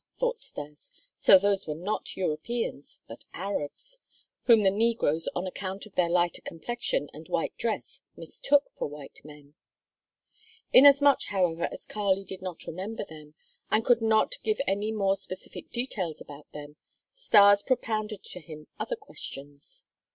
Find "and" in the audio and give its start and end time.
7.13-7.29, 13.69-13.85